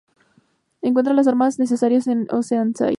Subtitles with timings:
[0.81, 2.89] Encuentra las armas necesarias en Oceanside.